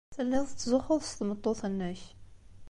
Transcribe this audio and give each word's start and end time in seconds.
Telliḍ 0.15 0.45
tettzuxxuḍ 0.47 1.01
s 1.05 1.11
tmeṭṭut-nnek. 1.19 2.01